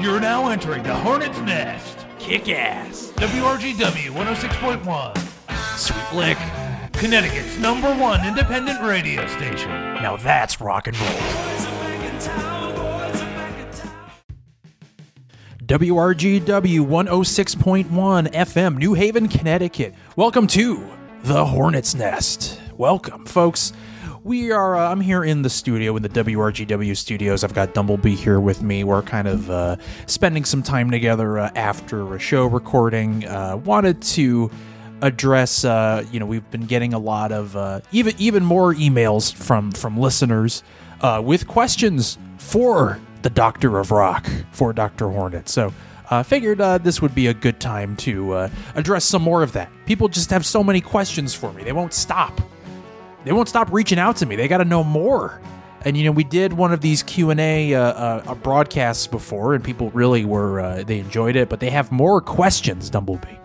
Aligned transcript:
You're 0.00 0.18
now 0.18 0.48
entering 0.48 0.82
the 0.82 0.94
Hornet's 0.94 1.38
Nest. 1.40 2.06
Kick 2.18 2.48
ass. 2.48 3.12
WRGW 3.16 4.08
106.1, 4.08 5.76
Sweet 5.76 6.18
lick. 6.18 6.38
Connecticut's 6.94 7.58
number 7.58 7.94
one 7.94 8.26
independent 8.26 8.80
radio 8.80 9.26
station. 9.26 9.68
Now 9.68 10.16
that's 10.16 10.58
rock 10.58 10.86
and 10.86 10.98
roll. 10.98 11.10
WRGW 15.66 16.80
106.1 16.80 17.84
FM, 18.32 18.78
New 18.78 18.94
Haven, 18.94 19.28
Connecticut. 19.28 19.94
Welcome 20.16 20.46
to 20.46 20.88
the 21.24 21.44
Hornet's 21.44 21.94
Nest. 21.94 22.58
Welcome, 22.78 23.26
folks. 23.26 23.74
We 24.22 24.52
are, 24.52 24.76
uh, 24.76 24.90
I'm 24.90 25.00
here 25.00 25.24
in 25.24 25.40
the 25.40 25.48
studio, 25.48 25.96
in 25.96 26.02
the 26.02 26.10
WRGW 26.10 26.94
studios. 26.94 27.42
I've 27.42 27.54
got 27.54 27.72
Dumblebee 27.72 28.16
here 28.16 28.38
with 28.38 28.60
me. 28.60 28.84
We're 28.84 29.00
kind 29.00 29.26
of 29.26 29.50
uh, 29.50 29.76
spending 30.04 30.44
some 30.44 30.62
time 30.62 30.90
together 30.90 31.38
uh, 31.38 31.50
after 31.54 32.14
a 32.14 32.18
show 32.18 32.44
recording. 32.44 33.26
Uh, 33.26 33.56
wanted 33.64 34.02
to 34.02 34.50
address, 35.00 35.64
uh, 35.64 36.04
you 36.12 36.20
know, 36.20 36.26
we've 36.26 36.48
been 36.50 36.66
getting 36.66 36.92
a 36.92 36.98
lot 36.98 37.32
of, 37.32 37.56
uh, 37.56 37.80
even, 37.92 38.14
even 38.18 38.44
more 38.44 38.74
emails 38.74 39.32
from, 39.32 39.72
from 39.72 39.96
listeners 39.96 40.62
with 41.22 41.48
questions 41.48 42.18
for 42.36 43.00
the 43.22 43.30
Doctor 43.30 43.78
of 43.78 43.90
Rock, 43.90 44.28
for 44.52 44.74
Dr. 44.74 45.08
Hornet. 45.08 45.48
So, 45.48 45.72
uh, 46.10 46.22
figured 46.24 46.60
uh, 46.60 46.76
this 46.76 47.00
would 47.00 47.14
be 47.14 47.28
a 47.28 47.34
good 47.34 47.60
time 47.60 47.96
to 47.96 48.32
uh, 48.32 48.48
address 48.74 49.04
some 49.04 49.22
more 49.22 49.42
of 49.42 49.52
that. 49.52 49.70
People 49.86 50.08
just 50.08 50.28
have 50.30 50.44
so 50.44 50.62
many 50.62 50.80
questions 50.80 51.34
for 51.34 51.52
me; 51.52 51.62
they 51.62 51.72
won't 51.72 51.94
stop. 51.94 52.40
They 53.24 53.32
won't 53.32 53.48
stop 53.48 53.72
reaching 53.72 53.98
out 53.98 54.16
to 54.16 54.26
me. 54.26 54.36
They 54.36 54.48
got 54.48 54.58
to 54.58 54.64
know 54.64 54.82
more. 54.82 55.40
And 55.82 55.96
you 55.96 56.04
know, 56.04 56.12
we 56.12 56.24
did 56.24 56.52
one 56.52 56.72
of 56.72 56.80
these 56.80 57.02
Q 57.02 57.30
and 57.30 57.40
A 57.40 57.74
uh, 57.74 57.82
uh, 57.82 58.34
broadcasts 58.36 59.06
before, 59.06 59.54
and 59.54 59.64
people 59.64 59.90
really 59.90 60.24
were 60.24 60.60
uh, 60.60 60.82
they 60.82 60.98
enjoyed 60.98 61.36
it. 61.36 61.48
But 61.48 61.60
they 61.60 61.70
have 61.70 61.90
more 61.90 62.20
questions, 62.20 62.90
Dumblebee. 62.90 63.36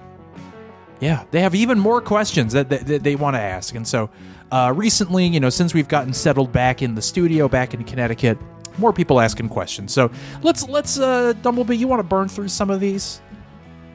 Yeah, 0.99 1.23
they 1.31 1.41
have 1.41 1.55
even 1.55 1.77
more 1.77 2.01
questions 2.01 2.53
that, 2.53 2.69
that, 2.69 2.87
that 2.87 3.03
they 3.03 3.15
want 3.15 3.35
to 3.35 3.41
ask. 3.41 3.75
And 3.75 3.87
so, 3.87 4.09
uh, 4.51 4.73
recently, 4.75 5.27
you 5.27 5.39
know, 5.39 5.49
since 5.49 5.73
we've 5.73 5.87
gotten 5.87 6.13
settled 6.13 6.51
back 6.51 6.81
in 6.81 6.95
the 6.95 7.01
studio, 7.01 7.47
back 7.47 7.73
in 7.73 7.83
Connecticut, 7.83 8.37
more 8.77 8.93
people 8.93 9.19
asking 9.19 9.49
questions. 9.49 9.93
So 9.93 10.11
let's 10.41 10.67
let's 10.67 10.99
uh, 10.99 11.33
Dumblebee, 11.41 11.75
you 11.75 11.87
want 11.87 11.99
to 11.99 12.07
burn 12.07 12.27
through 12.27 12.49
some 12.49 12.69
of 12.69 12.79
these? 12.79 13.21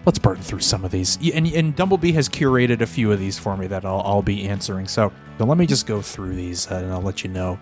Let's 0.07 0.19
burn 0.19 0.39
through 0.39 0.61
some 0.61 0.85
of 0.85 0.91
these. 0.91 1.19
And, 1.35 1.47
and 1.49 1.77
Dumblebee 1.77 2.13
has 2.13 2.29
curated 2.29 2.81
a 2.81 2.87
few 2.87 3.13
of 3.13 3.19
these 3.19 3.39
for 3.39 3.57
me 3.57 3.67
that 3.67 3.85
I'll, 3.85 4.01
I'll 4.01 4.23
be 4.23 4.49
answering. 4.49 4.89
So, 4.89 5.13
so 5.39 5.45
let 5.45 5.59
me 5.59 5.67
just 5.67 5.87
go 5.87 6.01
through 6.01 6.35
these 6.35 6.71
uh, 6.71 6.77
and 6.77 6.91
I'll 6.93 7.03
let 7.03 7.23
you 7.23 7.31
know 7.31 7.59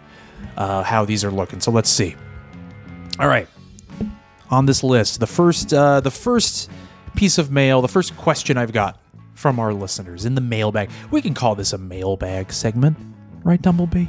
uh, 0.57 0.83
how 0.83 1.05
these 1.05 1.25
are 1.25 1.31
looking. 1.31 1.61
So 1.61 1.71
let's 1.71 1.91
see. 1.91 2.15
All 3.19 3.27
right, 3.27 3.49
on 4.51 4.67
this 4.67 4.85
list, 4.85 5.19
the 5.19 5.27
first 5.27 5.75
uh, 5.75 5.99
the 6.01 6.11
first 6.11 6.71
piece 7.17 7.39
of 7.39 7.51
mail, 7.51 7.83
the 7.83 7.89
first 7.89 8.17
question 8.17 8.57
I've 8.57 8.73
got 8.73 9.01
from 9.35 9.59
our 9.59 9.73
listeners 9.73 10.25
in 10.25 10.37
the 10.37 10.41
mailbag. 10.41 10.91
We 11.11 11.21
can 11.21 11.35
call 11.35 11.57
this 11.57 11.73
a 11.73 11.79
mailbag 11.79 12.53
segment, 12.53 12.97
right, 13.43 13.61
Dumblebee? 13.61 14.07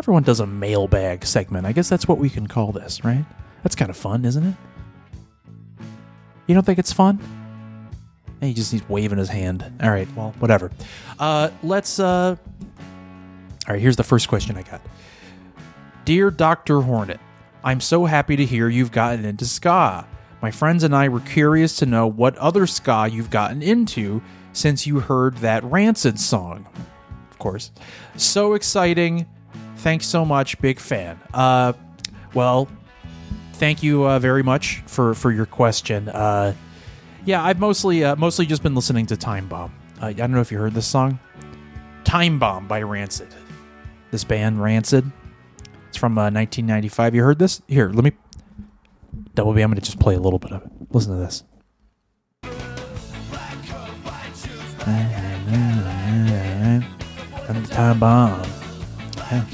Everyone 0.00 0.24
does 0.24 0.40
a 0.40 0.46
mailbag 0.46 1.24
segment. 1.24 1.66
I 1.66 1.72
guess 1.72 1.88
that's 1.88 2.08
what 2.08 2.18
we 2.18 2.28
can 2.28 2.48
call 2.48 2.72
this, 2.72 3.04
right? 3.04 3.24
That's 3.62 3.76
kind 3.76 3.90
of 3.90 3.96
fun, 3.96 4.24
isn't 4.24 4.44
it? 4.44 4.54
You 6.48 6.54
don't 6.54 6.66
think 6.66 6.80
it's 6.80 6.92
fun? 6.92 7.20
He 8.44 8.54
just 8.54 8.72
he's 8.72 8.88
waving 8.88 9.18
his 9.18 9.28
hand. 9.28 9.64
All 9.82 9.90
right, 9.90 10.08
well, 10.14 10.34
whatever. 10.38 10.70
Uh, 11.18 11.50
let's. 11.62 11.98
Uh... 11.98 12.36
All 13.66 13.72
right, 13.72 13.80
here's 13.80 13.96
the 13.96 14.04
first 14.04 14.28
question 14.28 14.56
I 14.56 14.62
got. 14.62 14.80
Dear 16.04 16.30
Dr. 16.30 16.82
Hornet, 16.82 17.20
I'm 17.62 17.80
so 17.80 18.04
happy 18.04 18.36
to 18.36 18.44
hear 18.44 18.68
you've 18.68 18.92
gotten 18.92 19.24
into 19.24 19.46
ska. 19.46 20.06
My 20.42 20.50
friends 20.50 20.84
and 20.84 20.94
I 20.94 21.08
were 21.08 21.20
curious 21.20 21.76
to 21.76 21.86
know 21.86 22.06
what 22.06 22.36
other 22.36 22.66
ska 22.66 23.08
you've 23.10 23.30
gotten 23.30 23.62
into 23.62 24.22
since 24.52 24.86
you 24.86 25.00
heard 25.00 25.38
that 25.38 25.64
Rancid 25.64 26.20
song. 26.20 26.66
Of 27.30 27.38
course. 27.38 27.70
So 28.16 28.52
exciting. 28.52 29.26
Thanks 29.76 30.06
so 30.06 30.24
much. 30.24 30.58
Big 30.60 30.78
fan. 30.78 31.18
Uh, 31.32 31.72
well, 32.34 32.68
thank 33.54 33.82
you 33.82 34.04
uh, 34.04 34.18
very 34.18 34.42
much 34.42 34.82
for, 34.86 35.14
for 35.14 35.32
your 35.32 35.46
question. 35.46 36.10
Uh, 36.10 36.52
yeah, 37.24 37.42
I've 37.42 37.58
mostly 37.58 38.04
uh, 38.04 38.16
mostly 38.16 38.46
just 38.46 38.62
been 38.62 38.74
listening 38.74 39.06
to 39.06 39.16
Time 39.16 39.48
Bomb. 39.48 39.74
Uh, 40.00 40.06
I 40.06 40.12
don't 40.12 40.32
know 40.32 40.40
if 40.40 40.52
you 40.52 40.58
heard 40.58 40.74
this 40.74 40.86
song. 40.86 41.18
Time 42.04 42.38
Bomb 42.38 42.68
by 42.68 42.82
Rancid. 42.82 43.28
This 44.10 44.24
band, 44.24 44.62
Rancid. 44.62 45.10
It's 45.88 45.96
from 45.96 46.18
uh, 46.18 46.30
1995. 46.30 47.14
You 47.14 47.22
heard 47.22 47.38
this? 47.38 47.62
Here, 47.68 47.90
let 47.90 48.04
me. 48.04 48.12
Double 49.34 49.52
B, 49.52 49.62
I'm 49.62 49.70
going 49.70 49.80
to 49.80 49.84
just 49.84 49.98
play 49.98 50.14
a 50.14 50.20
little 50.20 50.38
bit 50.38 50.52
of 50.52 50.62
it. 50.62 50.68
Listen 50.90 51.12
to 51.12 51.18
this. 51.18 51.44
Time 57.74 57.98
bomb. 57.98 58.40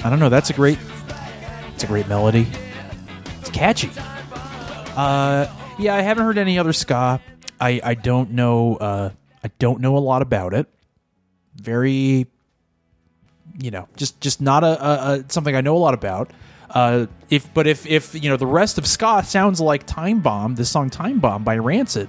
I 0.05 0.11
don't 0.11 0.19
know. 0.19 0.29
That's 0.29 0.51
a 0.51 0.53
great. 0.53 0.79
It's 1.73 1.85
a 1.85 1.87
great 1.87 2.07
melody. 2.07 2.47
It's 3.39 3.49
catchy. 3.49 3.91
Uh, 4.95 5.47
yeah, 5.79 5.95
I 5.95 6.03
haven't 6.03 6.25
heard 6.25 6.37
any 6.37 6.59
other 6.59 6.75
ska. 6.75 7.19
I 7.61 7.81
I 7.83 7.95
don't 7.95 8.33
know. 8.33 8.77
Uh, 8.77 9.11
I 9.45 9.51
don't 9.59 9.81
know 9.81 9.97
a 9.97 10.01
lot 10.01 10.23
about 10.23 10.55
it. 10.55 10.67
Very 11.55 12.27
you 13.59 13.71
know, 13.71 13.89
just 13.97 14.21
just 14.21 14.41
not 14.41 14.65
a, 14.65 14.85
a, 14.85 15.13
a 15.13 15.25
something 15.29 15.55
I 15.55 15.61
know 15.61 15.77
a 15.77 15.79
lot 15.79 15.95
about. 15.95 16.31
Uh, 16.71 17.07
if 17.29 17.53
but 17.53 17.67
if 17.67 17.87
if 17.87 18.15
you 18.15 18.31
know 18.31 18.37
the 18.37 18.47
rest 18.47 18.79
of 18.79 18.87
ska 18.87 19.23
sounds 19.25 19.61
like 19.61 19.87
Time 19.87 20.21
Bomb, 20.21 20.55
this 20.55 20.71
song 20.71 20.89
Time 20.89 21.19
Bomb 21.19 21.45
by 21.45 21.59
Rancid, 21.59 22.09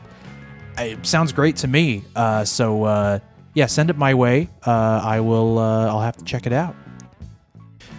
it 0.78 1.06
sounds 1.06 1.31
great 1.31 1.56
to 1.57 1.68
me. 1.68 2.03
Uh, 2.16 2.45
so 2.45 2.83
uh, 2.83 3.19
yeah, 3.53 3.66
send 3.66 3.89
it 3.89 3.97
my 3.97 4.13
way. 4.13 4.50
Uh, 4.66 5.01
I 5.03 5.19
will. 5.19 5.57
Uh, 5.57 5.88
I'll 5.88 6.01
have 6.01 6.18
to 6.18 6.25
check 6.25 6.45
it 6.45 6.53
out. 6.53 6.75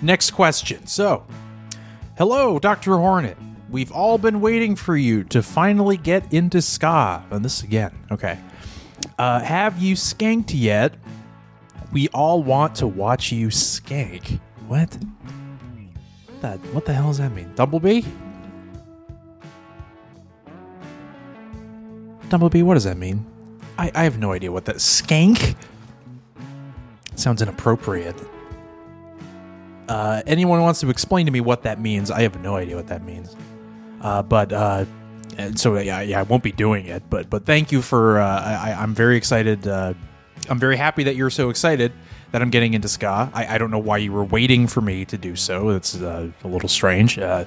Next 0.01 0.33
question. 0.33 0.87
So, 0.87 1.25
hello, 2.17 2.59
Doctor 2.59 2.97
Hornet. 2.97 3.37
We've 3.73 3.91
all 3.91 4.19
been 4.19 4.43
waiting 4.43 4.77
for 4.77 4.95
you 4.95 5.25
to 5.25 5.43
finally 5.43 5.97
get 5.97 6.31
into 6.31 6.61
ska. 6.61 7.25
And 7.31 7.43
this 7.43 7.63
again. 7.63 7.91
Okay. 8.11 8.39
Uh, 9.19 9.41
have 9.41 9.79
you 9.79 9.95
skanked 9.95 10.51
yet? 10.53 10.95
We 11.91 12.09
all 12.09 12.43
want 12.43 12.75
to 12.77 12.87
watch 12.87 13.33
you 13.33 13.49
skank. 13.49 14.39
What? 14.69 14.97
That 16.43 16.59
what 16.75 16.85
the 16.85 16.93
hell 16.93 17.07
does 17.07 17.19
that 17.19 17.33
mean? 17.33 17.51
Dumblebee? 17.55 18.03
Dumblebee, 22.29 22.63
what 22.63 22.75
does 22.75 22.85
that 22.85 22.99
mean? 22.99 23.25
I, 23.79 23.91
I 23.95 24.05
have 24.05 24.19
no 24.19 24.33
idea 24.33 24.53
what 24.53 24.67
that 24.67 24.77
skank 24.77 25.55
sounds 27.15 27.41
inappropriate. 27.41 28.17
Uh, 29.89 30.23
anyone 30.27 30.61
wants 30.61 30.81
to 30.81 30.91
explain 30.91 31.25
to 31.25 31.33
me 31.33 31.41
what 31.41 31.63
that 31.63 31.81
means, 31.81 32.11
I 32.11 32.21
have 32.23 32.39
no 32.43 32.57
idea 32.57 32.77
what 32.77 32.89
that 32.89 33.05
means. 33.05 33.35
Uh, 34.03 34.23
but 34.23 34.53
uh, 34.53 34.85
and 35.39 35.59
so 35.59 35.79
yeah, 35.79 36.03
yeah, 36.03 36.21
I 36.21 36.23
won't 36.25 36.43
be 36.43 36.53
doing 36.53 36.87
it. 36.87 37.03
But 37.09 37.31
but 37.31 37.47
thank 37.47 37.73
you 37.73 37.81
for. 37.81 38.21
Uh, 38.21 38.43
I, 38.43 38.77
I'm 38.79 38.95
very 38.95 39.17
excited. 39.17 39.67
Uh, 39.67 39.95
I'm 40.51 40.59
very 40.59 40.77
happy 40.77 41.05
that 41.05 41.17
you're 41.17 41.31
so 41.31 41.51
excited 41.51 41.93
that 42.33 42.43
I'm 42.43 42.51
getting 42.51 42.75
into 42.75 42.89
ska. 42.89 43.31
I, 43.33 43.55
I 43.55 43.59
don't 43.59 43.71
know 43.71 43.79
why 43.79 43.99
you 43.99 44.13
were 44.13 44.25
waiting 44.25 44.67
for 44.67 44.81
me 44.81 45.05
to 45.05 45.17
do 45.17 45.37
so. 45.37 45.71
It's 45.71 46.01
uh, 46.01 46.31
a 46.43 46.49
little 46.49 46.69
strange. 46.69 47.19
Uh, 47.19 47.45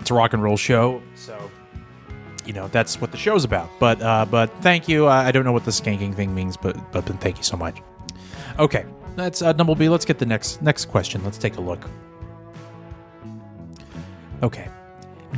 it's 0.00 0.10
a 0.10 0.14
rock 0.14 0.32
and 0.32 0.42
roll 0.42 0.56
show, 0.56 1.02
so 1.14 1.50
you 2.46 2.52
know 2.52 2.68
that's 2.68 3.00
what 3.00 3.12
the 3.12 3.18
show's 3.18 3.44
about. 3.44 3.68
But 3.78 4.00
uh, 4.00 4.24
but 4.24 4.50
thank 4.62 4.88
you. 4.88 5.06
I 5.06 5.30
don't 5.30 5.44
know 5.44 5.52
what 5.52 5.64
the 5.64 5.70
skanking 5.70 6.14
thing 6.14 6.34
means, 6.34 6.56
but 6.56 6.92
but, 6.92 7.04
thank 7.20 7.36
you 7.36 7.44
so 7.44 7.56
much. 7.56 7.82
Okay, 8.58 8.86
that's 9.16 9.42
uh. 9.42 9.52
Let's 9.52 10.04
get 10.04 10.18
the 10.18 10.26
next 10.26 10.62
next 10.62 10.86
question. 10.86 11.22
Let's 11.24 11.38
take 11.38 11.56
a 11.56 11.60
look. 11.60 11.88
Okay, 14.40 14.68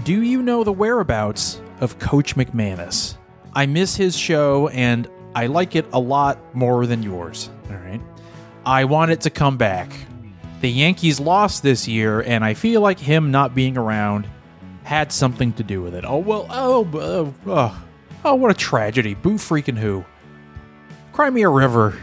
do 0.05 0.23
you 0.23 0.43
know 0.43 0.65
the 0.65 0.73
whereabouts 0.73 1.61
of 1.81 1.99
Coach 1.99 2.37
McManus? 2.37 3.17
I 3.55 3.67
miss 3.67 3.97
his 3.97 4.17
show 4.17 4.69
and 4.69 5.09
I 5.35 5.47
like 5.47 5.77
it 5.77 5.87
a 5.93 6.01
lot 6.01 6.39
more 6.55 6.87
than 6.87 7.03
yours. 7.03 7.51
All 7.71 7.77
right. 7.77 8.01
I 8.65 8.85
want 8.85 9.11
it 9.11 9.21
to 9.23 9.31
come 9.31 9.57
back. 9.57 9.93
The 10.61 10.71
Yankees 10.71 11.19
lost 11.19 11.63
this 11.63 11.89
year, 11.89 12.21
and 12.21 12.45
I 12.45 12.53
feel 12.53 12.83
like 12.83 12.99
him 12.99 13.31
not 13.31 13.55
being 13.55 13.79
around 13.79 14.29
had 14.83 15.11
something 15.11 15.55
to 15.55 15.63
do 15.63 15.81
with 15.81 15.95
it. 15.95 16.05
Oh, 16.05 16.19
well, 16.19 16.47
oh, 16.51 16.87
oh, 16.93 17.35
oh, 17.47 17.83
oh 18.25 18.35
what 18.35 18.51
a 18.51 18.55
tragedy. 18.55 19.15
Boo 19.15 19.35
freaking 19.35 19.79
who. 19.79 20.05
Cry 21.13 21.31
me 21.31 21.43
a 21.43 21.49
river, 21.49 21.99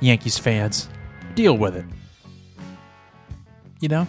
Yankees 0.00 0.36
fans. 0.36 0.88
Deal 1.34 1.56
with 1.56 1.74
it. 1.74 1.86
You 3.80 3.88
know, 3.88 4.06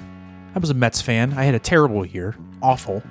I 0.53 0.59
was 0.59 0.69
a 0.69 0.73
Mets 0.73 1.01
fan. 1.01 1.33
I 1.33 1.45
had 1.45 1.55
a 1.55 1.59
terrible 1.59 2.05
year. 2.05 2.35
Awful. 2.61 3.01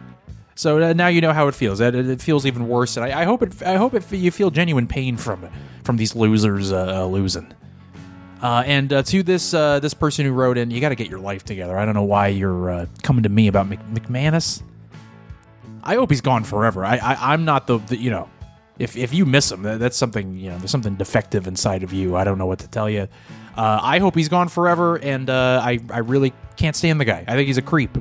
So 0.54 0.82
uh, 0.82 0.92
now 0.92 1.08
you 1.08 1.20
know 1.20 1.32
how 1.32 1.48
it 1.48 1.54
feels. 1.54 1.80
It, 1.80 2.20
feels 2.20 2.44
even 2.46 2.68
worse, 2.68 2.96
and 2.96 3.04
I, 3.04 3.22
I 3.22 3.24
hope 3.24 3.42
it. 3.42 3.62
I 3.62 3.76
hope 3.76 3.94
it, 3.94 4.10
you 4.12 4.30
feel 4.30 4.50
genuine 4.50 4.86
pain 4.86 5.16
from 5.16 5.48
from 5.84 5.96
these 5.96 6.14
losers 6.14 6.72
uh, 6.72 7.02
uh, 7.02 7.06
losing. 7.06 7.52
Uh, 8.42 8.62
and 8.66 8.92
uh, 8.92 9.02
to 9.04 9.22
this 9.22 9.52
this 9.52 9.94
person 9.94 10.26
who 10.26 10.32
wrote 10.32 10.58
in, 10.58 10.70
you 10.70 10.80
got 10.80 10.90
to 10.90 10.94
get 10.94 11.08
your 11.08 11.20
life 11.20 11.44
together. 11.44 11.76
I 11.78 11.84
don't 11.84 11.94
know 11.94 12.02
why 12.02 12.28
you're 12.28 12.86
coming 13.02 13.22
to 13.22 13.28
me 13.28 13.48
about 13.48 13.68
Mc- 13.68 13.86
McManus. 13.92 14.62
I 15.84 15.94
hope 15.94 16.10
he's 16.10 16.20
gone 16.20 16.44
forever. 16.44 16.84
I, 16.84 16.96
I 16.96 17.32
I'm 17.32 17.44
not 17.44 17.66
the, 17.66 17.78
the 17.78 17.96
you 17.96 18.10
know, 18.10 18.28
if 18.78 18.96
if 18.96 19.14
you 19.14 19.24
miss 19.24 19.50
him, 19.50 19.62
that, 19.62 19.80
that's 19.80 19.96
something 19.96 20.36
you 20.36 20.50
know. 20.50 20.58
There's 20.58 20.70
something 20.70 20.96
defective 20.96 21.46
inside 21.46 21.82
of 21.82 21.92
you. 21.92 22.16
I 22.16 22.24
don't 22.24 22.38
know 22.38 22.46
what 22.46 22.58
to 22.60 22.68
tell 22.68 22.90
you. 22.90 23.08
I 23.56 23.98
hope 24.00 24.14
he's 24.14 24.28
gone 24.28 24.48
forever, 24.48 24.98
and 24.98 25.30
I 25.30 25.78
I 25.90 25.98
really 25.98 26.34
can't 26.56 26.76
stand 26.76 27.00
the 27.00 27.06
guy. 27.06 27.24
I 27.26 27.34
think 27.34 27.46
he's 27.46 27.58
a 27.58 27.62
creep. 27.62 27.96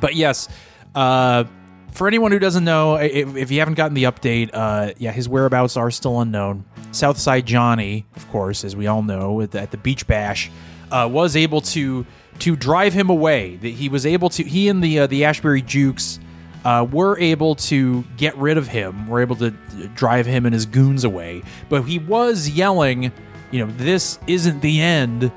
But 0.00 0.14
yes, 0.14 0.48
uh, 0.94 1.44
for 1.92 2.08
anyone 2.08 2.32
who 2.32 2.38
doesn't 2.38 2.64
know, 2.64 2.96
if, 2.96 3.36
if 3.36 3.50
you 3.50 3.60
haven't 3.60 3.74
gotten 3.74 3.94
the 3.94 4.04
update, 4.04 4.50
uh, 4.52 4.92
yeah, 4.98 5.12
his 5.12 5.28
whereabouts 5.28 5.76
are 5.76 5.90
still 5.90 6.20
unknown. 6.20 6.64
Southside 6.90 7.46
Johnny, 7.46 8.04
of 8.16 8.28
course, 8.30 8.64
as 8.64 8.74
we 8.74 8.86
all 8.86 9.02
know, 9.02 9.40
at 9.40 9.52
the, 9.52 9.60
at 9.60 9.70
the 9.70 9.76
Beach 9.76 10.06
Bash, 10.06 10.50
uh, 10.90 11.08
was 11.10 11.36
able 11.36 11.60
to 11.60 12.04
to 12.40 12.56
drive 12.56 12.92
him 12.92 13.10
away. 13.10 13.56
That 13.56 13.68
he 13.68 13.88
was 13.88 14.06
able 14.06 14.28
to. 14.30 14.42
He 14.42 14.68
and 14.68 14.82
the 14.82 15.00
uh, 15.00 15.06
the 15.06 15.24
Asbury 15.24 15.62
Jukes 15.62 16.18
uh, 16.64 16.86
were 16.90 17.18
able 17.18 17.54
to 17.56 18.02
get 18.16 18.36
rid 18.36 18.58
of 18.58 18.66
him. 18.66 19.06
Were 19.06 19.20
able 19.20 19.36
to 19.36 19.50
drive 19.94 20.26
him 20.26 20.46
and 20.46 20.52
his 20.52 20.66
goons 20.66 21.04
away. 21.04 21.42
But 21.68 21.82
he 21.82 21.98
was 21.98 22.48
yelling, 22.48 23.12
you 23.54 23.64
know, 23.64 23.72
this 23.76 24.18
isn't 24.26 24.60
the 24.60 24.80
end. 24.82 25.30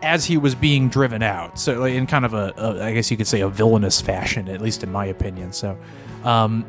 As 0.00 0.24
he 0.24 0.36
was 0.36 0.54
being 0.54 0.90
driven 0.90 1.22
out, 1.22 1.58
so 1.58 1.84
in 1.84 2.06
kind 2.06 2.24
of 2.24 2.34
a, 2.34 2.52
a, 2.58 2.84
I 2.84 2.92
guess 2.92 3.10
you 3.10 3.16
could 3.16 3.26
say, 3.26 3.40
a 3.40 3.48
villainous 3.48 4.00
fashion, 4.02 4.48
at 4.48 4.60
least 4.60 4.84
in 4.84 4.92
my 4.92 5.06
opinion. 5.06 5.50
So, 5.52 5.76
um, 6.24 6.64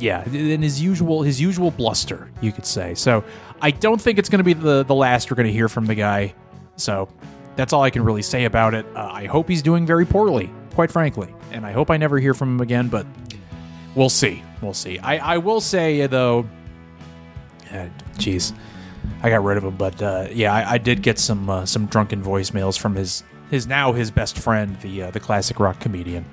yeah, 0.00 0.28
in 0.28 0.60
his 0.60 0.82
usual 0.82 1.22
his 1.22 1.40
usual 1.40 1.70
bluster, 1.70 2.28
you 2.40 2.50
could 2.50 2.66
say. 2.66 2.94
So, 2.94 3.24
I 3.62 3.70
don't 3.70 4.00
think 4.00 4.18
it's 4.18 4.28
going 4.28 4.40
to 4.40 4.44
be 4.44 4.52
the 4.52 4.82
the 4.82 4.96
last 4.96 5.30
we're 5.30 5.36
going 5.36 5.46
to 5.46 5.52
hear 5.52 5.68
from 5.68 5.86
the 5.86 5.94
guy. 5.94 6.34
So, 6.76 7.08
that's 7.54 7.72
all 7.72 7.82
I 7.82 7.90
can 7.90 8.02
really 8.02 8.20
say 8.22 8.44
about 8.44 8.74
it. 8.74 8.84
Uh, 8.96 9.08
I 9.12 9.26
hope 9.26 9.48
he's 9.48 9.62
doing 9.62 9.86
very 9.86 10.04
poorly, 10.04 10.50
quite 10.74 10.90
frankly, 10.90 11.32
and 11.52 11.64
I 11.64 11.72
hope 11.72 11.88
I 11.88 11.96
never 11.96 12.18
hear 12.18 12.34
from 12.34 12.56
him 12.56 12.60
again. 12.60 12.88
But 12.88 13.06
we'll 13.94 14.10
see. 14.10 14.42
We'll 14.60 14.74
see. 14.74 14.98
I 14.98 15.34
I 15.34 15.38
will 15.38 15.60
say 15.60 16.04
though, 16.08 16.46
uh, 17.70 17.86
jeez, 18.16 18.52
I 19.22 19.30
got 19.30 19.44
rid 19.44 19.56
of 19.56 19.64
him, 19.64 19.76
but 19.76 20.02
uh, 20.02 20.26
yeah, 20.32 20.52
I, 20.52 20.72
I, 20.72 20.78
did 20.78 21.00
get 21.00 21.16
some 21.18 21.48
uh, 21.48 21.64
some 21.64 21.86
drunken 21.86 22.22
voicemails 22.22 22.76
from 22.76 22.96
his 22.96 23.22
his 23.50 23.68
now 23.68 23.92
his 23.92 24.10
best 24.10 24.36
friend, 24.36 24.78
the 24.80 25.04
uh, 25.04 25.10
the 25.12 25.20
classic 25.20 25.60
rock 25.60 25.78
comedian. 25.78 26.24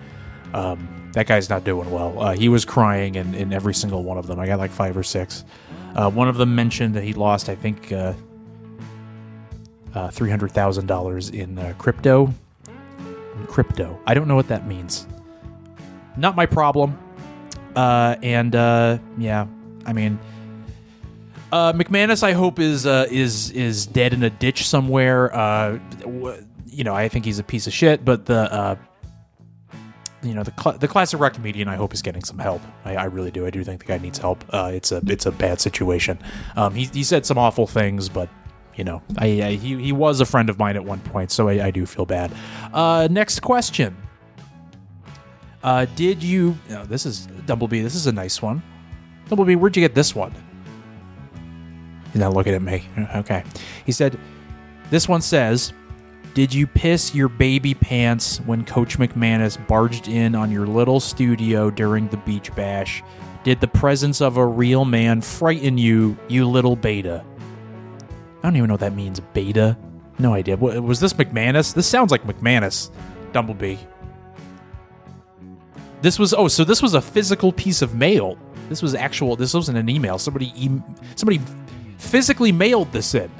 Um, 0.55 1.11
that 1.13 1.27
guy's 1.27 1.49
not 1.49 1.63
doing 1.63 1.91
well. 1.91 2.19
Uh, 2.19 2.33
he 2.33 2.49
was 2.49 2.65
crying 2.65 3.15
in, 3.15 3.35
in 3.35 3.53
every 3.53 3.75
single 3.75 4.03
one 4.03 4.17
of 4.17 4.25
them. 4.25 4.39
I 4.39 4.47
got 4.47 4.57
like 4.57 4.71
five 4.71 4.97
or 4.97 5.03
six. 5.03 5.45
Uh, 5.95 6.09
one 6.09 6.27
of 6.27 6.37
them 6.37 6.55
mentioned 6.55 6.95
that 6.95 7.03
he 7.03 7.13
lost, 7.13 7.49
I 7.49 7.55
think, 7.55 7.91
uh, 7.91 8.13
three 10.11 10.29
hundred 10.31 10.51
thousand 10.51 10.87
dollars 10.87 11.29
in 11.29 11.75
crypto. 11.77 12.33
In 12.67 13.45
crypto. 13.45 13.99
I 14.07 14.15
don't 14.15 14.27
know 14.27 14.35
what 14.35 14.47
that 14.47 14.65
means. 14.65 15.05
Not 16.17 16.35
my 16.35 16.47
problem. 16.47 16.97
and 17.75 18.53
yeah, 19.19 19.45
I 19.85 19.93
mean 19.93 20.17
uh, 21.51 21.73
McManus, 21.73 22.23
I 22.23 22.33
hope 22.33 22.59
is 22.59 22.85
uh, 22.85 23.07
is 23.09 23.51
is 23.51 23.85
dead 23.85 24.13
in 24.13 24.23
a 24.23 24.29
ditch 24.29 24.67
somewhere. 24.67 25.35
Uh, 25.35 25.79
you 26.65 26.83
know, 26.83 26.93
I 26.93 27.07
think 27.09 27.25
he's 27.25 27.39
a 27.39 27.43
piece 27.43 27.67
of 27.67 27.73
shit. 27.73 28.05
But 28.05 28.25
the 28.25 28.51
uh, 28.53 28.75
you 30.21 30.33
know 30.33 30.43
the 30.43 30.53
cl- 30.61 30.77
the 30.77 30.87
classic 30.87 31.19
rock 31.19 31.33
comedian, 31.33 31.67
I 31.67 31.75
hope 31.75 31.93
is 31.93 32.01
getting 32.01 32.23
some 32.23 32.37
help. 32.37 32.61
I, 32.85 32.95
I 32.95 33.03
really 33.05 33.31
do. 33.31 33.45
I 33.45 33.49
do 33.49 33.63
think 33.63 33.81
the 33.81 33.87
guy 33.87 33.97
needs 33.97 34.17
help. 34.17 34.43
Uh, 34.49 34.71
it's 34.73 34.91
a 34.91 35.01
it's 35.07 35.25
a 35.25 35.31
bad 35.31 35.59
situation. 35.59 36.19
Um, 36.55 36.73
he 36.73 36.85
he 36.85 37.03
said 37.03 37.25
some 37.25 37.37
awful 37.37 37.67
things, 37.67 38.09
but 38.09 38.29
you 38.75 38.83
know, 38.83 39.01
I, 39.17 39.25
I 39.41 39.51
he 39.55 39.81
he 39.81 39.91
was 39.91 40.21
a 40.21 40.25
friend 40.25 40.49
of 40.49 40.59
mine 40.59 40.75
at 40.75 40.85
one 40.85 40.99
point, 40.99 41.31
so 41.31 41.49
I, 41.49 41.67
I 41.67 41.71
do 41.71 41.85
feel 41.85 42.05
bad. 42.05 42.31
Uh, 42.73 43.07
next 43.09 43.41
question. 43.41 43.95
Uh, 45.63 45.85
did 45.95 46.23
you? 46.23 46.57
Oh, 46.71 46.85
this 46.85 47.05
is 47.05 47.25
Dumblebee. 47.45 47.81
This 47.81 47.95
is 47.95 48.07
a 48.07 48.11
nice 48.11 48.41
one. 48.41 48.61
Dumblebee, 49.27 49.55
where'd 49.55 49.75
you 49.75 49.81
get 49.81 49.93
this 49.93 50.15
one? 50.15 50.33
He's 52.11 52.21
not 52.21 52.33
looking 52.33 52.53
at 52.53 52.61
me. 52.61 52.83
Okay. 53.15 53.43
He 53.85 53.91
said, 53.91 54.19
This 54.89 55.07
one 55.07 55.21
says, 55.21 55.73
Did 56.33 56.53
you 56.53 56.67
piss 56.67 57.13
your 57.13 57.29
baby 57.29 57.73
pants 57.73 58.39
when 58.41 58.65
Coach 58.65 58.97
McManus 58.97 59.65
barged 59.67 60.07
in 60.07 60.35
on 60.35 60.51
your 60.51 60.65
little 60.65 60.99
studio 60.99 61.69
during 61.69 62.07
the 62.09 62.17
beach 62.17 62.53
bash? 62.55 63.03
Did 63.43 63.61
the 63.61 63.67
presence 63.67 64.21
of 64.21 64.37
a 64.37 64.45
real 64.45 64.85
man 64.85 65.21
frighten 65.21 65.77
you, 65.77 66.17
you 66.27 66.47
little 66.47 66.75
beta? 66.75 67.23
I 68.39 68.47
don't 68.47 68.55
even 68.55 68.67
know 68.67 68.73
what 68.73 68.81
that 68.81 68.95
means, 68.95 69.19
beta. 69.19 69.77
No 70.17 70.33
idea. 70.33 70.57
Was 70.57 70.99
this 70.99 71.13
McManus? 71.13 71.73
This 71.73 71.87
sounds 71.87 72.11
like 72.11 72.25
McManus, 72.25 72.91
Dumblebee. 73.31 73.77
This 76.01 76.17
was 76.19 76.33
oh, 76.33 76.47
so 76.47 76.63
this 76.63 76.81
was 76.81 76.93
a 76.93 77.01
physical 77.01 77.51
piece 77.51 77.81
of 77.81 77.95
mail. 77.95 78.37
This 78.69 78.81
was 78.81 78.95
actual. 78.95 79.35
This 79.35 79.53
wasn't 79.53 79.77
an 79.77 79.89
email. 79.89 80.17
Somebody, 80.19 80.53
somebody 81.15 81.41
physically 82.09 82.51
mailed 82.51 82.91
this 82.91 83.15
in. 83.15 83.31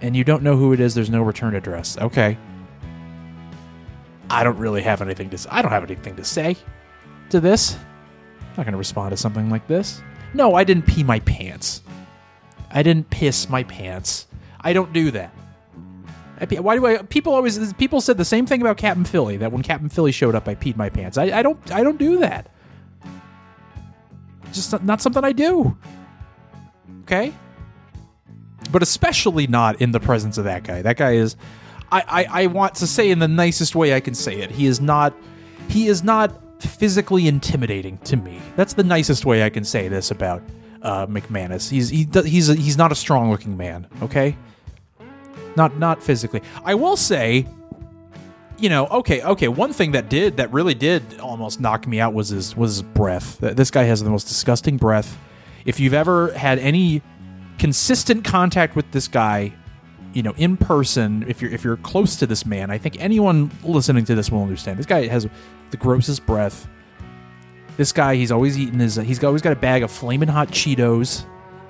And 0.00 0.16
you 0.16 0.24
don't 0.24 0.42
know 0.42 0.56
who 0.56 0.72
it 0.72 0.80
is, 0.80 0.94
there's 0.94 1.10
no 1.10 1.22
return 1.22 1.54
address. 1.54 1.98
Okay. 1.98 2.38
I 4.30 4.44
don't 4.44 4.58
really 4.58 4.82
have 4.82 5.00
anything 5.00 5.30
to. 5.30 5.46
I 5.50 5.62
don't 5.62 5.72
have 5.72 5.84
anything 5.84 6.16
to 6.16 6.24
say 6.24 6.56
to 7.30 7.40
this. 7.40 7.74
I'm 7.74 8.48
not 8.58 8.64
going 8.64 8.72
to 8.72 8.78
respond 8.78 9.10
to 9.10 9.16
something 9.16 9.50
like 9.50 9.66
this. 9.66 10.02
No, 10.34 10.54
I 10.54 10.64
didn't 10.64 10.86
pee 10.86 11.02
my 11.02 11.20
pants. 11.20 11.82
I 12.70 12.82
didn't 12.82 13.08
piss 13.10 13.48
my 13.48 13.62
pants. 13.62 14.26
I 14.60 14.72
don't 14.72 14.92
do 14.92 15.10
that. 15.12 15.32
why 16.58 16.76
do 16.76 16.86
I? 16.86 16.98
People 16.98 17.34
always 17.34 17.72
people 17.74 18.00
said 18.00 18.18
the 18.18 18.24
same 18.24 18.44
thing 18.44 18.60
about 18.60 18.76
Captain 18.76 19.04
Philly. 19.04 19.38
That 19.38 19.50
when 19.50 19.62
Captain 19.62 19.88
Philly 19.88 20.12
showed 20.12 20.34
up, 20.34 20.46
I 20.46 20.54
peed 20.54 20.76
my 20.76 20.90
pants. 20.90 21.16
I, 21.16 21.38
I 21.38 21.42
don't 21.42 21.72
I 21.72 21.82
don't 21.82 21.98
do 21.98 22.18
that. 22.18 22.50
Just 24.52 24.82
not 24.82 25.00
something 25.00 25.24
I 25.24 25.32
do 25.32 25.76
okay? 27.08 27.32
But 28.70 28.82
especially 28.82 29.46
not 29.46 29.80
in 29.80 29.92
the 29.92 30.00
presence 30.00 30.36
of 30.36 30.44
that 30.44 30.62
guy. 30.62 30.82
That 30.82 30.96
guy 30.96 31.12
is 31.12 31.36
I, 31.90 32.02
I, 32.06 32.42
I 32.42 32.46
want 32.46 32.74
to 32.76 32.86
say 32.86 33.10
in 33.10 33.18
the 33.18 33.28
nicest 33.28 33.74
way 33.74 33.94
I 33.94 34.00
can 34.00 34.14
say 34.14 34.40
it. 34.40 34.50
He 34.50 34.66
is 34.66 34.80
not 34.80 35.14
he 35.68 35.88
is 35.88 36.02
not 36.02 36.62
physically 36.62 37.28
intimidating 37.28 37.98
to 37.98 38.16
me. 38.16 38.40
That's 38.56 38.74
the 38.74 38.84
nicest 38.84 39.24
way 39.24 39.42
I 39.42 39.50
can 39.50 39.64
say 39.64 39.88
this 39.88 40.10
about 40.10 40.42
uh, 40.82 41.06
McManus. 41.06 41.70
He's 41.70 41.88
he, 41.88 42.06
he's 42.24 42.50
a, 42.50 42.54
he's 42.54 42.76
not 42.76 42.92
a 42.92 42.94
strong 42.94 43.30
looking 43.30 43.56
man. 43.56 43.86
Okay, 44.02 44.36
not 45.56 45.78
not 45.78 46.02
physically. 46.02 46.42
I 46.62 46.74
will 46.74 46.96
say, 46.96 47.46
you 48.58 48.68
know, 48.68 48.86
okay, 48.88 49.22
okay. 49.22 49.48
One 49.48 49.72
thing 49.72 49.92
that 49.92 50.10
did 50.10 50.36
that 50.36 50.52
really 50.52 50.74
did 50.74 51.20
almost 51.20 51.58
knock 51.58 51.86
me 51.86 52.00
out 52.00 52.12
was 52.12 52.28
his 52.28 52.54
was 52.54 52.76
his 52.76 52.82
breath. 52.82 53.38
This 53.38 53.70
guy 53.70 53.84
has 53.84 54.02
the 54.02 54.10
most 54.10 54.28
disgusting 54.28 54.76
breath 54.76 55.16
if 55.68 55.78
you've 55.78 55.92
ever 55.92 56.32
had 56.32 56.58
any 56.60 57.02
consistent 57.58 58.24
contact 58.24 58.74
with 58.74 58.90
this 58.90 59.06
guy, 59.06 59.52
you 60.14 60.22
know, 60.22 60.32
in 60.38 60.56
person, 60.56 61.26
if 61.28 61.42
you're 61.42 61.50
if 61.50 61.62
you're 61.62 61.76
close 61.76 62.16
to 62.16 62.26
this 62.26 62.46
man, 62.46 62.70
I 62.70 62.78
think 62.78 62.96
anyone 62.98 63.50
listening 63.62 64.06
to 64.06 64.14
this 64.14 64.32
will 64.32 64.40
understand. 64.40 64.78
This 64.78 64.86
guy 64.86 65.06
has 65.08 65.28
the 65.70 65.76
grossest 65.76 66.24
breath. 66.24 66.66
This 67.76 67.92
guy, 67.92 68.14
he's 68.14 68.32
always 68.32 68.58
eating 68.58 68.78
his. 68.78 68.96
He's 68.96 69.22
always 69.22 69.42
got 69.42 69.52
a 69.52 69.56
bag 69.56 69.82
of 69.82 69.90
flaming 69.90 70.30
hot 70.30 70.48
Cheetos, 70.48 71.26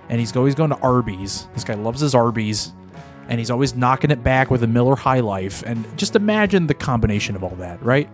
and 0.08 0.20
he's 0.20 0.34
always 0.36 0.54
going 0.54 0.70
to 0.70 0.78
Arby's. 0.78 1.48
This 1.54 1.64
guy 1.64 1.74
loves 1.74 2.00
his 2.00 2.14
Arby's, 2.14 2.72
and 3.28 3.40
he's 3.40 3.50
always 3.50 3.74
knocking 3.74 4.12
it 4.12 4.22
back 4.22 4.48
with 4.48 4.62
a 4.62 4.68
Miller 4.68 4.94
High 4.94 5.20
Life. 5.20 5.64
And 5.66 5.84
just 5.98 6.14
imagine 6.14 6.68
the 6.68 6.74
combination 6.74 7.34
of 7.34 7.42
all 7.42 7.56
that, 7.56 7.82
right? 7.82 8.08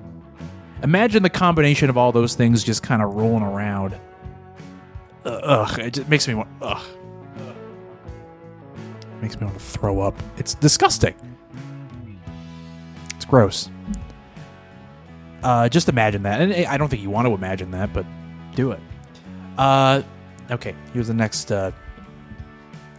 Imagine 0.82 1.22
the 1.22 1.30
combination 1.30 1.90
of 1.90 1.98
all 1.98 2.10
those 2.10 2.34
things 2.34 2.64
just 2.64 2.82
kind 2.82 3.02
of 3.02 3.12
rolling 3.12 3.42
around 3.42 3.94
ugh, 5.24 5.78
it 5.78 5.94
just 5.94 6.08
makes 6.08 6.28
me 6.28 6.34
want 6.34 6.48
ugh. 6.62 6.82
It 7.36 9.22
makes 9.22 9.40
me 9.40 9.46
want 9.46 9.58
to 9.58 9.64
throw 9.64 10.00
up. 10.00 10.14
It's 10.36 10.54
disgusting. 10.54 11.14
It's 13.14 13.24
gross. 13.24 13.70
Uh, 15.42 15.68
just 15.68 15.88
imagine 15.88 16.22
that, 16.22 16.40
and 16.40 16.52
I 16.66 16.76
don't 16.76 16.88
think 16.88 17.02
you 17.02 17.10
want 17.10 17.26
to 17.26 17.34
imagine 17.34 17.70
that, 17.72 17.92
but 17.92 18.06
do 18.54 18.72
it. 18.72 18.80
Uh, 19.58 20.02
okay, 20.50 20.74
here's 20.92 21.08
the 21.08 21.14
next 21.14 21.52
uh, 21.52 21.70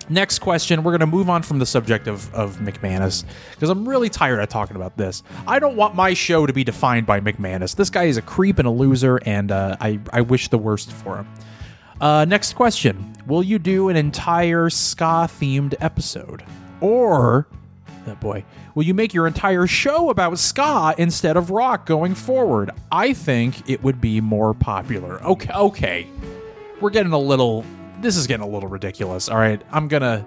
next 0.10 0.40
question. 0.40 0.84
We're 0.84 0.92
gonna 0.92 1.08
move 1.08 1.30
on 1.30 1.42
from 1.42 1.60
the 1.60 1.66
subject 1.66 2.08
of 2.08 2.34
of 2.34 2.58
McManus 2.58 3.26
because 3.52 3.70
I'm 3.70 3.88
really 3.88 4.10
tired 4.10 4.40
of 4.40 4.50
talking 4.50 4.76
about 4.76 4.96
this. 4.96 5.24
I 5.48 5.60
don't 5.60 5.76
want 5.76 5.96
my 5.96 6.14
show 6.14 6.46
to 6.46 6.54
be 6.54 6.64
defined 6.64 7.06
by 7.08 7.20
McManus. 7.20 7.76
This 7.76 7.90
guy 7.90 8.04
is 8.04 8.18
a 8.18 8.22
creep 8.22 8.60
and 8.60 8.68
a 8.68 8.72
loser, 8.72 9.20
and 9.26 9.52
uh, 9.52 9.78
I 9.82 10.00
I 10.14 10.22
wish 10.22 10.50
the 10.50 10.58
worst 10.60 10.92
for 10.92 11.18
him. 11.18 11.28
Uh, 12.02 12.26
next 12.26 12.54
question 12.54 13.16
Will 13.28 13.44
you 13.44 13.58
do 13.58 13.90
an 13.90 13.96
entire 13.96 14.70
ska 14.70 15.28
themed 15.28 15.74
episode? 15.80 16.44
Or, 16.82 17.48
oh 18.06 18.16
boy, 18.16 18.44
will 18.76 18.84
you 18.84 18.94
make 18.94 19.14
your 19.14 19.26
entire 19.26 19.66
show 19.66 20.10
about 20.10 20.38
ska 20.38 20.94
instead 20.98 21.38
of 21.38 21.50
rock 21.50 21.86
going 21.86 22.14
forward? 22.14 22.72
I 22.92 23.14
think 23.14 23.68
it 23.70 23.82
would 23.84 24.00
be 24.00 24.22
more 24.22 24.54
popular. 24.54 25.24
Okay, 25.24 25.54
okay. 25.54 26.08
We're 26.82 26.92
getting 26.92 27.14
a 27.14 27.20
little. 27.20 27.66
This 28.02 28.18
is 28.18 28.28
getting 28.28 28.46
a 28.46 28.50
little 28.50 28.70
ridiculous. 28.70 29.30
All 29.30 29.38
right, 29.38 29.62
I'm 29.72 29.88
gonna. 29.88 30.26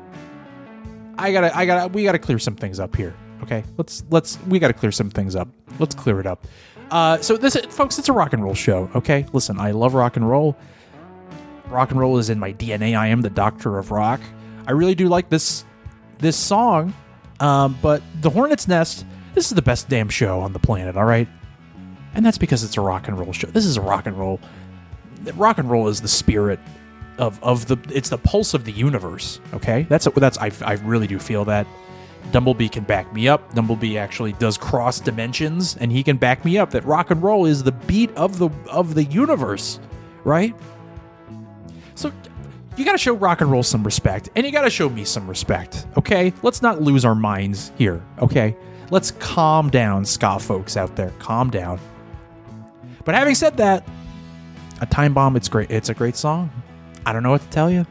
I 1.18 1.32
gotta. 1.32 1.56
I 1.56 1.66
gotta. 1.66 1.88
We 1.88 2.02
gotta 2.02 2.18
clear 2.18 2.38
some 2.38 2.56
things 2.56 2.80
up 2.80 2.96
here. 2.96 3.14
Okay, 3.42 3.62
let's 3.76 4.02
let's. 4.10 4.38
We 4.48 4.58
gotta 4.58 4.72
clear 4.72 4.90
some 4.90 5.10
things 5.10 5.36
up. 5.36 5.48
Let's 5.78 5.94
clear 5.94 6.18
it 6.18 6.26
up. 6.26 6.46
Uh, 6.90 7.18
so 7.18 7.36
this, 7.36 7.54
folks, 7.68 7.98
it's 7.98 8.08
a 8.08 8.12
rock 8.12 8.32
and 8.32 8.42
roll 8.42 8.54
show. 8.54 8.90
Okay, 8.94 9.26
listen, 9.32 9.60
I 9.60 9.70
love 9.72 9.94
rock 9.94 10.16
and 10.16 10.28
roll. 10.28 10.56
Rock 11.70 11.90
and 11.90 12.00
roll 12.00 12.18
is 12.18 12.30
in 12.30 12.38
my 12.38 12.52
DNA. 12.52 12.98
I 12.98 13.08
am 13.08 13.20
the 13.20 13.30
doctor 13.30 13.78
of 13.78 13.90
rock. 13.90 14.20
I 14.66 14.72
really 14.72 14.94
do 14.94 15.08
like 15.08 15.28
this 15.28 15.64
this 16.18 16.36
song, 16.36 16.94
um, 17.40 17.78
but 17.82 18.02
the 18.20 18.30
Hornet's 18.30 18.66
Nest. 18.68 19.04
This 19.34 19.46
is 19.46 19.54
the 19.54 19.62
best 19.62 19.88
damn 19.88 20.08
show 20.08 20.40
on 20.40 20.52
the 20.52 20.58
planet. 20.58 20.96
All 20.96 21.04
right, 21.04 21.28
and 22.14 22.24
that's 22.24 22.38
because 22.38 22.64
it's 22.64 22.76
a 22.76 22.80
rock 22.80 23.08
and 23.08 23.18
roll 23.18 23.32
show. 23.32 23.48
This 23.48 23.64
is 23.64 23.76
a 23.76 23.80
rock 23.80 24.06
and 24.06 24.18
roll. 24.18 24.40
Rock 25.34 25.58
and 25.58 25.70
roll 25.70 25.88
is 25.88 26.00
the 26.00 26.08
spirit 26.08 26.58
of 27.18 27.42
of 27.42 27.66
the. 27.66 27.78
It's 27.94 28.08
the 28.08 28.18
pulse 28.18 28.54
of 28.54 28.64
the 28.64 28.72
universe. 28.72 29.40
Okay, 29.54 29.86
that's 29.88 30.08
that's 30.16 30.38
I 30.38 30.50
I 30.62 30.74
really 30.74 31.06
do 31.06 31.18
feel 31.18 31.44
that. 31.46 31.66
Dumblebee 32.32 32.68
can 32.68 32.84
back 32.84 33.10
me 33.14 33.26
up. 33.28 33.54
Dumblebee 33.54 33.96
actually 33.96 34.32
does 34.32 34.58
cross 34.58 35.00
dimensions, 35.00 35.76
and 35.80 35.90
he 35.90 36.02
can 36.02 36.16
back 36.16 36.44
me 36.44 36.58
up 36.58 36.70
that 36.70 36.84
rock 36.84 37.10
and 37.10 37.22
roll 37.22 37.46
is 37.46 37.62
the 37.62 37.72
beat 37.72 38.10
of 38.16 38.38
the 38.38 38.50
of 38.70 38.94
the 38.94 39.04
universe, 39.04 39.80
right? 40.24 40.54
So 41.98 42.12
you 42.76 42.84
got 42.84 42.92
to 42.92 42.98
show 42.98 43.12
rock 43.12 43.40
and 43.40 43.50
roll 43.50 43.64
some 43.64 43.82
respect, 43.82 44.28
and 44.36 44.46
you 44.46 44.52
got 44.52 44.62
to 44.62 44.70
show 44.70 44.88
me 44.88 45.04
some 45.04 45.26
respect. 45.26 45.84
Okay, 45.96 46.32
let's 46.42 46.62
not 46.62 46.80
lose 46.80 47.04
our 47.04 47.16
minds 47.16 47.72
here. 47.76 48.00
Okay, 48.20 48.56
let's 48.92 49.10
calm 49.10 49.68
down, 49.68 50.04
ska 50.04 50.38
folks 50.38 50.76
out 50.76 50.94
there. 50.94 51.12
Calm 51.18 51.50
down. 51.50 51.80
But 53.04 53.16
having 53.16 53.34
said 53.34 53.56
that, 53.56 53.84
a 54.80 54.86
time 54.86 55.12
bomb. 55.12 55.34
It's 55.34 55.48
great. 55.48 55.72
It's 55.72 55.88
a 55.88 55.94
great 55.94 56.14
song. 56.14 56.50
I 57.04 57.12
don't 57.12 57.24
know 57.24 57.32
what 57.32 57.40
to 57.40 57.48
tell 57.48 57.68
you. 57.68 57.84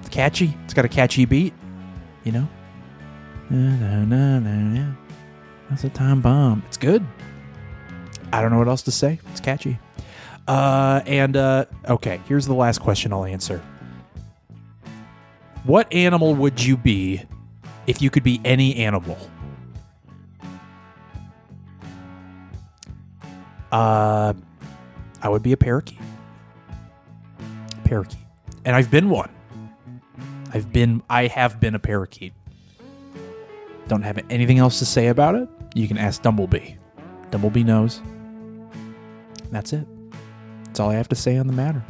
It's 0.00 0.08
catchy. 0.08 0.56
It's 0.64 0.74
got 0.74 0.84
a 0.84 0.88
catchy 0.88 1.26
beat. 1.26 1.54
You 2.24 2.32
know. 2.32 2.48
That's 5.70 5.84
a 5.84 5.90
time 5.90 6.22
bomb. 6.22 6.64
It's 6.66 6.76
good. 6.76 7.06
I 8.32 8.42
don't 8.42 8.50
know 8.50 8.58
what 8.58 8.66
else 8.66 8.82
to 8.82 8.90
say. 8.90 9.20
It's 9.30 9.40
catchy. 9.40 9.78
Uh, 10.46 11.00
and 11.06 11.36
uh, 11.36 11.64
okay, 11.88 12.20
here's 12.28 12.46
the 12.46 12.54
last 12.54 12.78
question 12.78 13.12
I'll 13.12 13.24
answer. 13.24 13.62
What 15.64 15.90
animal 15.92 16.34
would 16.34 16.62
you 16.62 16.76
be 16.76 17.22
if 17.86 18.02
you 18.02 18.10
could 18.10 18.22
be 18.22 18.40
any 18.44 18.76
animal? 18.76 19.16
Uh, 23.72 24.34
I 25.22 25.28
would 25.28 25.42
be 25.42 25.52
a 25.52 25.56
parakeet. 25.56 25.98
Parakeet, 27.84 28.20
and 28.64 28.76
I've 28.76 28.90
been 28.90 29.08
one. 29.08 29.30
I've 30.52 30.72
been. 30.72 31.02
I 31.08 31.26
have 31.26 31.58
been 31.58 31.74
a 31.74 31.78
parakeet. 31.78 32.34
Don't 33.88 34.02
have 34.02 34.18
anything 34.30 34.58
else 34.58 34.78
to 34.78 34.86
say 34.86 35.08
about 35.08 35.34
it. 35.34 35.48
You 35.74 35.88
can 35.88 35.98
ask 35.98 36.22
Dumblebee. 36.22 36.74
Dumblebee 37.30 37.64
knows. 37.64 38.00
That's 39.50 39.72
it. 39.72 39.86
That's 40.74 40.80
all 40.80 40.90
I 40.90 40.94
have 40.94 41.06
to 41.10 41.14
say 41.14 41.36
on 41.36 41.46
the 41.46 41.52
matter. 41.52 41.84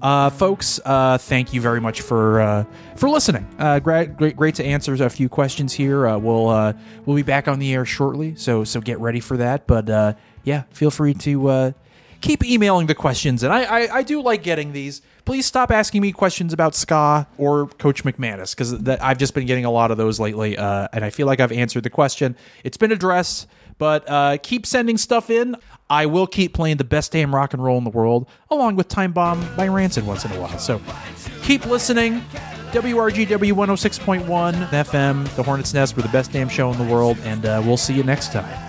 Uh, 0.00 0.30
folks, 0.30 0.78
uh, 0.84 1.18
thank 1.18 1.52
you 1.52 1.60
very 1.60 1.80
much 1.80 2.02
for 2.02 2.40
uh, 2.40 2.64
for 2.94 3.10
listening. 3.10 3.44
Uh, 3.58 3.80
great, 3.80 4.16
great, 4.16 4.36
great 4.36 4.54
to 4.54 4.64
answer 4.64 4.94
a 4.94 5.10
few 5.10 5.28
questions 5.28 5.72
here. 5.72 6.06
Uh, 6.06 6.16
we'll 6.16 6.48
uh, 6.48 6.72
we'll 7.04 7.16
be 7.16 7.24
back 7.24 7.48
on 7.48 7.58
the 7.58 7.74
air 7.74 7.84
shortly, 7.84 8.36
so 8.36 8.62
so 8.62 8.80
get 8.80 9.00
ready 9.00 9.18
for 9.18 9.36
that. 9.38 9.66
But 9.66 10.16
yeah, 10.44 10.62
feel 10.70 10.92
free 10.92 11.14
to 11.14 11.74
keep 12.20 12.44
emailing 12.44 12.86
the 12.86 12.94
questions, 12.94 13.42
and 13.42 13.52
I, 13.52 13.64
I 13.64 13.96
I 13.96 14.02
do 14.04 14.22
like 14.22 14.44
getting 14.44 14.72
these. 14.72 15.02
Please 15.24 15.44
stop 15.44 15.72
asking 15.72 16.02
me 16.02 16.12
questions 16.12 16.52
about 16.52 16.76
ska 16.76 17.26
or 17.38 17.66
Coach 17.66 18.04
McManus 18.04 18.54
because 18.54 18.72
I've 19.00 19.18
just 19.18 19.34
been 19.34 19.46
getting 19.46 19.64
a 19.64 19.72
lot 19.72 19.90
of 19.90 19.96
those 19.96 20.20
lately, 20.20 20.56
and 20.56 21.04
I 21.04 21.10
feel 21.10 21.26
like 21.26 21.40
I've 21.40 21.50
answered 21.50 21.82
the 21.82 21.90
question. 21.90 22.36
It's 22.62 22.76
been 22.76 22.92
addressed, 22.92 23.48
but 23.78 24.08
uh, 24.08 24.38
keep 24.40 24.64
sending 24.64 24.96
stuff 24.96 25.28
in. 25.28 25.56
I 25.88 26.06
will 26.06 26.26
keep 26.26 26.52
playing 26.52 26.78
the 26.78 26.84
best 26.84 27.12
damn 27.12 27.34
rock 27.34 27.54
and 27.54 27.62
roll 27.62 27.78
in 27.78 27.84
the 27.84 27.90
world, 27.90 28.26
along 28.50 28.76
with 28.76 28.88
Time 28.88 29.12
Bomb 29.12 29.46
by 29.56 29.68
Rancid 29.68 30.06
once 30.06 30.24
in 30.24 30.32
a 30.32 30.40
while. 30.40 30.58
So 30.58 30.80
keep 31.42 31.66
listening. 31.66 32.22
WRGW 32.72 33.52
106.1 33.52 34.68
FM, 34.68 35.36
The 35.36 35.42
Hornet's 35.42 35.72
Nest, 35.72 35.96
we're 35.96 36.02
the 36.02 36.08
best 36.08 36.32
damn 36.32 36.48
show 36.48 36.70
in 36.72 36.76
the 36.76 36.92
world, 36.92 37.16
and 37.22 37.46
uh, 37.46 37.62
we'll 37.64 37.76
see 37.76 37.94
you 37.94 38.02
next 38.02 38.32
time. 38.32 38.65